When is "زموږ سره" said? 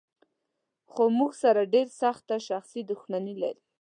1.11-1.69